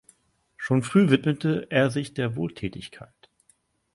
Schon 0.57 0.81
früh 0.81 1.11
widmete 1.11 1.67
er 1.69 1.91
sich 1.91 2.15
der 2.15 2.35
Wohltätigkeit. 2.35 3.29